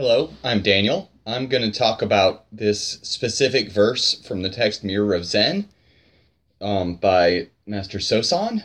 Hello, 0.00 0.30
I'm 0.42 0.62
Daniel. 0.62 1.10
I'm 1.26 1.46
going 1.46 1.70
to 1.70 1.78
talk 1.78 2.00
about 2.00 2.46
this 2.50 3.00
specific 3.02 3.70
verse 3.70 4.14
from 4.26 4.40
the 4.40 4.48
text 4.48 4.82
Mirror 4.82 5.12
of 5.12 5.26
Zen 5.26 5.68
um, 6.58 6.94
by 6.94 7.48
Master 7.66 7.98
Sosan. 7.98 8.64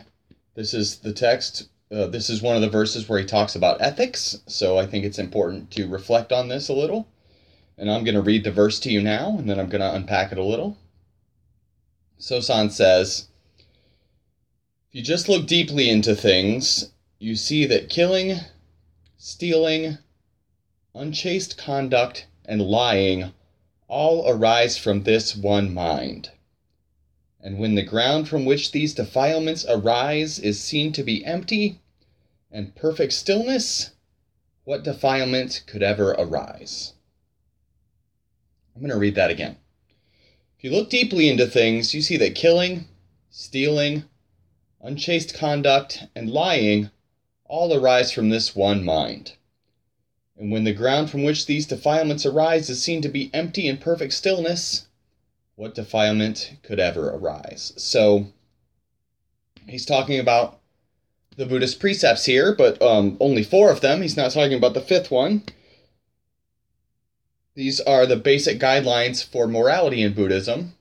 This 0.54 0.72
is 0.72 1.00
the 1.00 1.12
text, 1.12 1.68
uh, 1.92 2.06
this 2.06 2.30
is 2.30 2.40
one 2.40 2.56
of 2.56 2.62
the 2.62 2.70
verses 2.70 3.06
where 3.06 3.18
he 3.18 3.26
talks 3.26 3.54
about 3.54 3.82
ethics, 3.82 4.38
so 4.46 4.78
I 4.78 4.86
think 4.86 5.04
it's 5.04 5.18
important 5.18 5.70
to 5.72 5.86
reflect 5.86 6.32
on 6.32 6.48
this 6.48 6.70
a 6.70 6.72
little. 6.72 7.06
And 7.76 7.90
I'm 7.90 8.02
going 8.02 8.14
to 8.14 8.22
read 8.22 8.42
the 8.42 8.50
verse 8.50 8.80
to 8.80 8.90
you 8.90 9.02
now, 9.02 9.36
and 9.36 9.46
then 9.46 9.60
I'm 9.60 9.68
going 9.68 9.82
to 9.82 9.94
unpack 9.94 10.32
it 10.32 10.38
a 10.38 10.42
little. 10.42 10.78
Sosan 12.18 12.70
says, 12.70 13.28
If 14.88 14.94
you 14.94 15.02
just 15.02 15.28
look 15.28 15.46
deeply 15.46 15.90
into 15.90 16.14
things, 16.14 16.92
you 17.18 17.36
see 17.36 17.66
that 17.66 17.90
killing, 17.90 18.38
stealing, 19.18 19.98
unchaste 20.96 21.58
conduct, 21.58 22.26
and 22.44 22.62
lying 22.62 23.32
all 23.86 24.28
arise 24.28 24.78
from 24.78 25.02
this 25.02 25.36
one 25.36 25.72
mind. 25.72 26.30
And 27.40 27.58
when 27.58 27.74
the 27.74 27.82
ground 27.82 28.28
from 28.28 28.44
which 28.44 28.72
these 28.72 28.94
defilements 28.94 29.64
arise 29.68 30.38
is 30.38 30.60
seen 30.60 30.92
to 30.92 31.04
be 31.04 31.24
empty 31.24 31.80
and 32.50 32.74
perfect 32.74 33.12
stillness, 33.12 33.90
what 34.64 34.82
defilement 34.82 35.62
could 35.66 35.82
ever 35.82 36.12
arise? 36.12 36.94
I'm 38.74 38.80
going 38.80 38.90
to 38.90 38.98
read 38.98 39.14
that 39.14 39.30
again. 39.30 39.56
If 40.58 40.64
you 40.64 40.70
look 40.70 40.90
deeply 40.90 41.28
into 41.28 41.46
things, 41.46 41.94
you 41.94 42.02
see 42.02 42.16
that 42.16 42.34
killing, 42.34 42.86
stealing, 43.30 44.04
unchaste 44.80 45.34
conduct, 45.34 46.04
and 46.16 46.30
lying 46.30 46.90
all 47.44 47.72
arise 47.74 48.10
from 48.10 48.30
this 48.30 48.56
one 48.56 48.84
mind. 48.84 49.34
And 50.38 50.50
when 50.50 50.64
the 50.64 50.72
ground 50.72 51.10
from 51.10 51.22
which 51.22 51.46
these 51.46 51.66
defilements 51.66 52.26
arise 52.26 52.68
is 52.68 52.82
seen 52.82 53.00
to 53.02 53.08
be 53.08 53.30
empty 53.32 53.68
and 53.68 53.80
perfect 53.80 54.12
stillness, 54.12 54.86
what 55.54 55.74
defilement 55.74 56.58
could 56.62 56.78
ever 56.78 57.08
arise? 57.08 57.72
So, 57.76 58.26
he's 59.66 59.86
talking 59.86 60.18
about 60.18 60.58
the 61.36 61.46
Buddhist 61.46 61.80
precepts 61.80 62.26
here, 62.26 62.54
but 62.54 62.80
um, 62.82 63.16
only 63.20 63.42
four 63.42 63.70
of 63.70 63.80
them. 63.80 64.02
He's 64.02 64.16
not 64.16 64.30
talking 64.30 64.56
about 64.56 64.74
the 64.74 64.80
fifth 64.80 65.10
one. 65.10 65.42
These 67.54 67.80
are 67.80 68.04
the 68.04 68.16
basic 68.16 68.58
guidelines 68.58 69.24
for 69.24 69.46
morality 69.46 70.02
in 70.02 70.12
Buddhism. 70.12 70.74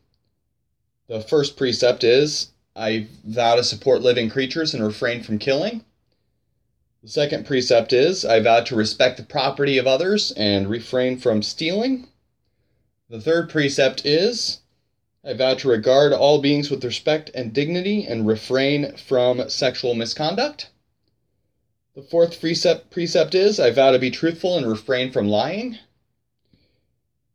The 1.08 1.22
first 1.22 1.56
precept 1.56 2.03
is 2.03 2.52
I 2.75 3.08
vow 3.23 3.56
to 3.56 3.64
support 3.64 4.02
living 4.02 4.30
creatures 4.30 4.73
and 4.73 4.84
refrain 4.84 5.23
from 5.23 5.40
killing. 5.40 5.86
The 7.06 7.11
second 7.11 7.45
precept 7.45 7.94
is 7.94 8.25
I 8.25 8.39
vow 8.39 8.61
to 8.61 8.75
respect 8.75 9.17
the 9.17 9.23
property 9.23 9.78
of 9.78 9.86
others 9.86 10.31
and 10.31 10.67
refrain 10.67 11.20
from 11.20 11.44
stealing. 11.44 12.08
The 13.12 13.22
third 13.22 13.47
precept 13.47 14.03
is 14.08 14.62
I 15.23 15.34
vow 15.34 15.53
to 15.53 15.67
regard 15.67 16.14
all 16.14 16.42
beings 16.42 16.72
with 16.72 16.84
respect 16.84 17.30
and 17.36 17.53
dignity 17.53 18.08
and 18.08 18.25
refrain 18.25 18.97
from 18.97 19.47
sexual 19.52 19.94
misconduct. 19.94 20.72
The 21.94 22.02
fourth 22.02 22.42
precept, 22.42 22.89
precept 22.89 23.36
is 23.36 23.59
I 23.59 23.69
vow 23.69 23.92
to 23.92 24.00
be 24.00 24.09
truthful 24.09 24.58
and 24.58 24.67
refrain 24.67 25.12
from 25.12 25.28
lying. 25.28 25.78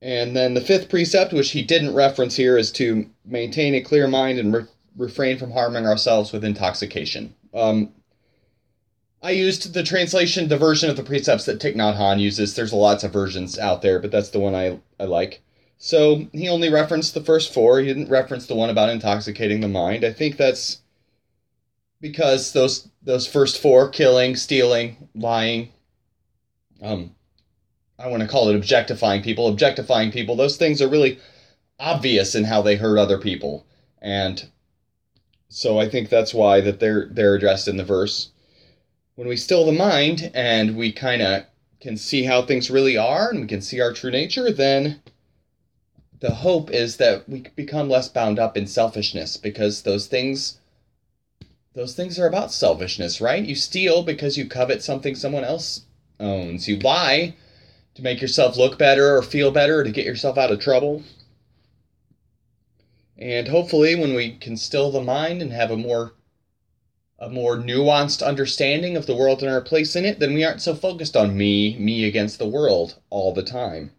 And 0.03 0.35
then 0.35 0.55
the 0.55 0.61
fifth 0.61 0.89
precept, 0.89 1.33
which 1.33 1.53
he 1.53 1.63
didn't 1.63 1.95
reference 1.95 2.35
here, 2.35 2.59
is 2.59 2.73
to 2.73 3.09
maintain 3.25 3.77
a 3.77 3.83
clear 3.83 4.09
mind 4.09 4.41
and 4.41 4.53
re- 4.53 4.65
refrain 4.97 5.39
from 5.39 5.53
harming 5.53 5.87
ourselves 5.87 6.33
with 6.33 6.45
intoxication. 6.45 7.37
Um, 7.55 7.93
I 9.23 9.33
used 9.33 9.75
the 9.75 9.83
translation, 9.83 10.49
the 10.49 10.57
version 10.57 10.89
of 10.89 10.97
the 10.97 11.03
precepts 11.03 11.45
that 11.45 11.61
Thich 11.61 11.77
Nhat 11.77 11.97
Hanh 11.97 12.21
uses. 12.21 12.55
There's 12.55 12.73
lots 12.73 13.05
of 13.05 13.13
versions 13.13 13.59
out 13.59 13.83
there, 13.83 13.99
but 13.99 14.11
that's 14.11 14.31
the 14.31 14.41
one 14.41 14.55
I, 14.55 14.79
I 14.99 15.05
like. 15.05 15.43
So 15.77 16.29
he 16.33 16.49
only 16.49 16.71
referenced 16.71 17.15
the 17.15 17.23
first 17.23 17.53
four. 17.53 17.81
He 17.81 17.87
didn't 17.87 18.09
reference 18.09 18.47
the 18.47 18.55
one 18.55 18.71
about 18.71 18.89
intoxicating 18.89 19.61
the 19.61 19.69
mind. 19.69 20.05
I 20.05 20.13
think 20.13 20.37
that's 20.37 20.81
because 22.01 22.53
those 22.53 22.89
those 23.03 23.27
first 23.27 23.61
four 23.61 23.89
killing, 23.89 24.37
stealing, 24.37 25.09
lying, 25.15 25.71
um, 26.83 27.15
I 27.99 28.09
want 28.09 28.23
to 28.23 28.29
call 28.29 28.49
it 28.49 28.57
objectifying 28.57 29.23
people, 29.23 29.49
objectifying 29.49 30.11
people. 30.11 30.37
Those 30.37 30.57
things 30.57 30.81
are 30.81 30.89
really 30.89 31.19
obvious 31.79 32.35
in 32.35 32.45
how 32.45 32.63
they 32.63 32.77
hurt 32.77 32.99
other 32.99 33.19
people, 33.19 33.67
and 34.01 34.49
so 35.49 35.79
I 35.79 35.89
think 35.89 36.09
that's 36.09 36.33
why 36.33 36.61
that 36.63 36.81
they're 36.81 37.09
they're 37.11 37.35
addressed 37.35 37.69
in 37.69 37.77
the 37.77 37.85
verse 37.85 38.31
when 39.21 39.29
we 39.29 39.37
still 39.37 39.67
the 39.67 39.73
mind 39.73 40.31
and 40.33 40.79
we 40.79 40.91
kind 40.91 41.21
of 41.21 41.45
can 41.79 41.95
see 41.95 42.25
how 42.25 42.41
things 42.41 42.71
really 42.71 42.97
are 42.97 43.29
and 43.29 43.43
we 43.43 43.47
can 43.47 43.61
see 43.61 43.79
our 43.79 43.93
true 43.93 44.11
nature, 44.11 44.51
then 44.51 44.99
the 46.21 46.37
hope 46.37 46.71
is 46.71 46.97
that 46.97 47.29
we 47.29 47.45
become 47.55 47.91
less 47.91 48.09
bound 48.09 48.39
up 48.39 48.57
in 48.57 48.67
selfishness 48.67 49.37
because 49.37 49.83
those 49.83 50.07
things 50.07 50.59
those 51.75 51.95
things 51.95 52.19
are 52.19 52.27
about 52.27 52.51
selfishness, 52.51 53.21
right? 53.21 53.45
You 53.45 53.55
steal 53.55 54.03
because 54.03 54.39
you 54.39 54.49
covet 54.49 54.83
something 54.83 55.15
someone 55.15 55.45
else 55.45 55.83
owns. 56.19 56.67
You 56.67 56.79
lie 56.79 57.35
to 57.97 58.03
make 58.03 58.23
yourself 58.23 58.57
look 58.57 58.79
better 58.79 59.19
or 59.19 59.23
feel 59.23 59.51
better 59.51 59.81
or 59.81 59.85
to 59.85 59.91
get 59.91 60.07
yourself 60.07 60.39
out 60.39 60.51
of 60.51 60.61
trouble. 60.61 61.03
And 63.19 63.49
hopefully 63.49 63.97
when 63.97 64.15
we 64.15 64.39
can 64.39 64.57
still 64.57 64.91
the 64.91 65.03
mind 65.03 65.43
and 65.43 65.53
have 65.53 65.71
a 65.71 65.77
more 65.77 66.15
a 67.21 67.29
more 67.29 67.57
nuanced 67.57 68.27
understanding 68.27 68.97
of 68.97 69.05
the 69.05 69.15
world 69.15 69.43
and 69.43 69.53
our 69.53 69.61
place 69.61 69.95
in 69.95 70.07
it, 70.07 70.19
then 70.19 70.33
we 70.33 70.43
aren't 70.43 70.63
so 70.63 70.75
focused 70.75 71.17
on 71.17 71.37
me, 71.37 71.77
me 71.79 72.05
against 72.07 72.39
the 72.39 72.49
world 72.49 72.97
all 73.11 73.35
the 73.35 73.43
time. 73.43 73.93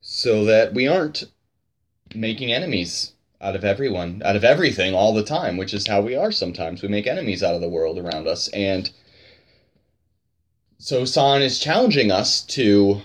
So 0.00 0.44
that 0.44 0.72
we 0.74 0.86
aren't 0.86 1.24
making 2.14 2.52
enemies 2.52 3.12
out 3.40 3.56
of 3.56 3.64
everyone, 3.64 4.22
out 4.24 4.36
of 4.36 4.44
everything 4.44 4.94
all 4.94 5.12
the 5.12 5.24
time, 5.24 5.56
which 5.56 5.74
is 5.74 5.88
how 5.88 6.00
we 6.00 6.14
are 6.14 6.30
sometimes. 6.30 6.82
We 6.82 6.88
make 6.88 7.08
enemies 7.08 7.42
out 7.42 7.56
of 7.56 7.60
the 7.60 7.68
world 7.68 7.98
around 7.98 8.28
us. 8.28 8.46
And 8.48 8.88
Sosan 10.78 11.40
is 11.40 11.58
challenging 11.58 12.12
us 12.12 12.42
to 12.42 13.02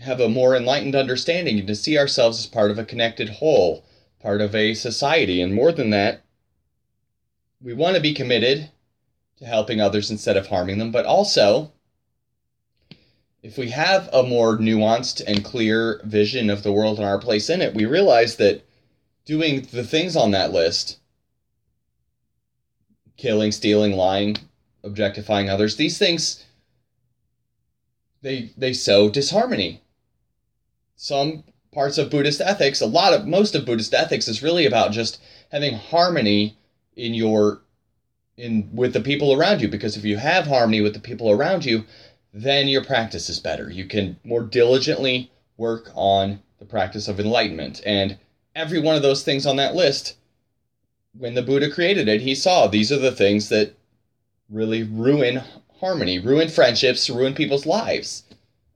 have 0.00 0.20
a 0.20 0.28
more 0.28 0.56
enlightened 0.56 0.94
understanding 0.94 1.58
and 1.58 1.68
to 1.68 1.74
see 1.74 1.98
ourselves 1.98 2.38
as 2.38 2.46
part 2.46 2.70
of 2.70 2.78
a 2.78 2.84
connected 2.84 3.28
whole, 3.28 3.84
part 4.20 4.40
of 4.40 4.54
a 4.54 4.72
society. 4.72 5.42
And 5.42 5.54
more 5.54 5.72
than 5.72 5.90
that, 5.90 6.22
we 7.60 7.74
want 7.74 7.96
to 7.96 8.02
be 8.02 8.14
committed 8.14 8.70
to 9.38 9.44
helping 9.44 9.80
others 9.80 10.10
instead 10.10 10.36
of 10.36 10.46
harming 10.46 10.78
them, 10.78 10.90
but 10.90 11.06
also 11.06 11.72
if 13.42 13.56
we 13.56 13.70
have 13.70 14.08
a 14.12 14.22
more 14.22 14.58
nuanced 14.58 15.22
and 15.26 15.44
clear 15.44 16.00
vision 16.04 16.50
of 16.50 16.62
the 16.62 16.72
world 16.72 16.98
and 16.98 17.06
our 17.06 17.18
place 17.18 17.48
in 17.48 17.62
it, 17.62 17.74
we 17.74 17.86
realize 17.86 18.36
that 18.36 18.64
doing 19.24 19.66
the 19.70 19.84
things 19.84 20.16
on 20.16 20.32
that 20.32 20.52
list 20.52 20.98
killing, 23.16 23.50
stealing, 23.50 23.92
lying, 23.92 24.36
objectifying 24.84 25.50
others, 25.50 25.76
these 25.76 25.98
things 25.98 26.44
they 28.22 28.50
they 28.56 28.72
sow 28.72 29.08
disharmony. 29.08 29.80
Some 30.96 31.44
parts 31.72 31.98
of 31.98 32.10
Buddhist 32.10 32.40
ethics, 32.40 32.80
a 32.80 32.86
lot 32.86 33.12
of 33.12 33.26
most 33.26 33.54
of 33.54 33.64
Buddhist 33.64 33.94
ethics 33.94 34.28
is 34.28 34.42
really 34.42 34.66
about 34.66 34.92
just 34.92 35.20
having 35.50 35.74
harmony 35.74 36.57
in 36.98 37.14
your 37.14 37.62
in 38.36 38.68
with 38.72 38.92
the 38.92 39.00
people 39.00 39.32
around 39.32 39.62
you 39.62 39.68
because 39.68 39.96
if 39.96 40.04
you 40.04 40.16
have 40.16 40.46
harmony 40.46 40.80
with 40.80 40.94
the 40.94 41.00
people 41.00 41.30
around 41.30 41.64
you 41.64 41.84
then 42.32 42.68
your 42.68 42.84
practice 42.84 43.28
is 43.30 43.40
better. 43.40 43.70
You 43.70 43.86
can 43.86 44.18
more 44.22 44.42
diligently 44.42 45.30
work 45.56 45.90
on 45.94 46.40
the 46.58 46.66
practice 46.66 47.08
of 47.08 47.18
enlightenment. 47.18 47.80
And 47.86 48.18
every 48.54 48.80
one 48.80 48.96
of 48.96 49.02
those 49.02 49.22
things 49.22 49.46
on 49.46 49.56
that 49.56 49.74
list 49.74 50.16
when 51.16 51.34
the 51.34 51.42
buddha 51.42 51.70
created 51.70 52.06
it 52.06 52.20
he 52.20 52.34
saw 52.34 52.66
these 52.66 52.92
are 52.92 52.98
the 52.98 53.10
things 53.10 53.48
that 53.48 53.74
really 54.50 54.82
ruin 54.82 55.42
harmony 55.80 56.18
ruin 56.18 56.48
friendships 56.48 57.08
ruin 57.08 57.34
people's 57.34 57.66
lives 57.66 58.24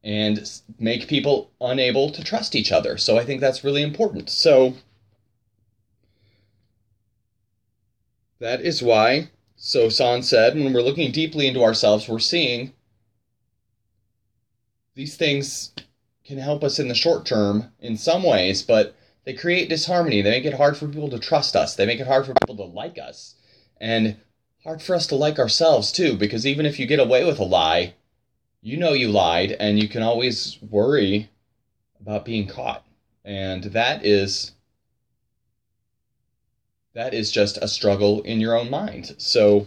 and 0.03 0.61
make 0.79 1.07
people 1.07 1.51
unable 1.61 2.11
to 2.11 2.25
trust 2.25 2.57
each 2.57 2.73
other. 2.73 2.97
So 2.97 3.19
i 3.19 3.25
think 3.25 3.41
that's 3.41 3.65
really 3.65 3.83
important. 3.83 4.31
So 4.31 4.75
That 8.43 8.63
is 8.63 8.83
why, 8.83 9.29
Sosan 9.57 10.25
said, 10.25 10.57
when 10.57 10.73
we're 10.73 10.83
looking 10.83 11.13
deeply 11.13 11.47
into 11.47 11.63
ourselves, 11.63 12.09
we're 12.09 12.19
seeing 12.19 12.73
these 14.97 15.17
things 15.17 15.73
can 16.25 16.39
help 16.39 16.65
us 16.65 16.81
in 16.81 16.89
the 16.89 16.95
short 16.97 17.25
term 17.25 17.71
in 17.79 17.97
some 17.97 18.25
ways, 18.25 18.65
but 18.65 18.97
they 19.25 19.33
create 19.33 19.69
disharmony. 19.69 20.23
They 20.23 20.33
make 20.33 20.45
it 20.45 20.55
hard 20.55 20.77
for 20.77 20.89
people 20.89 21.11
to 21.11 21.21
trust 21.21 21.55
us. 21.55 21.77
They 21.77 21.87
make 21.87 22.01
it 22.01 22.09
hard 22.09 22.27
for 22.27 22.35
people 22.35 22.57
to 22.57 22.65
like 22.65 22.99
us. 22.99 23.37
And 23.81 24.17
hard 24.65 24.83
for 24.83 24.97
us 24.97 25.07
to 25.07 25.15
like 25.15 25.39
ourselves 25.39 25.93
too, 25.93 26.17
because 26.17 26.45
even 26.45 26.67
if 26.67 26.81
you 26.81 26.87
get 26.87 26.99
away 26.99 27.25
with 27.25 27.39
a 27.39 27.45
lie, 27.45 27.95
you 28.61 28.77
know 28.77 28.93
you 28.93 29.09
lied, 29.09 29.53
and 29.53 29.79
you 29.79 29.89
can 29.89 30.03
always 30.03 30.59
worry 30.69 31.31
about 32.01 32.25
being 32.25 32.49
caught. 32.49 32.85
And 33.25 33.63
that 33.63 34.05
is 34.05 34.51
that 36.95 37.15
is 37.15 37.31
just 37.31 37.59
a 37.59 37.69
struggle 37.69 38.23
in 38.23 38.41
your 38.41 38.57
own 38.57 38.71
mind. 38.71 39.15
So 39.19 39.67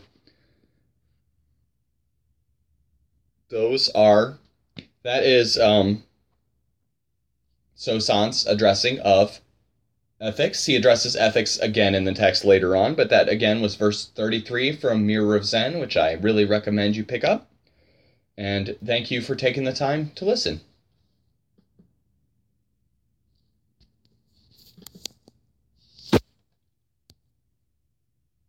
those 3.50 3.90
are 3.90 4.38
that 5.04 5.24
is 5.24 5.58
um, 5.58 6.04
Sosan's 7.76 8.46
addressing 8.48 9.00
of 9.00 9.40
ethics. 10.20 10.66
He 10.66 10.76
addresses 10.76 11.16
ethics 11.16 11.58
again 11.60 11.94
in 11.94 12.04
the 12.06 12.14
text 12.14 12.46
later 12.46 12.76
on, 12.76 12.96
but 12.96 13.10
that 13.10 13.30
again 13.30 13.62
was 13.62 13.76
verse 13.76 14.06
33 14.16 14.74
from 14.74 15.06
Mirror 15.06 15.36
of 15.36 15.46
Zen, 15.46 15.80
which 15.80 15.98
I 15.98 16.14
really 16.14 16.46
recommend 16.46 16.96
you 16.96 17.04
pick 17.04 17.24
up. 17.24 17.50
And 18.38 18.76
thank 18.84 19.12
you 19.12 19.22
for 19.22 19.36
taking 19.36 19.64
the 19.64 19.74
time 19.74 20.12
to 20.16 20.26
listen. 20.26 20.62